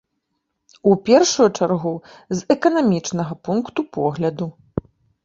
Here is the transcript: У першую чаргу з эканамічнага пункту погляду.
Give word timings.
У 0.91 0.93
першую 1.09 1.45
чаргу 1.59 1.91
з 2.37 2.41
эканамічнага 2.55 3.37
пункту 3.49 3.85
погляду. 3.99 4.49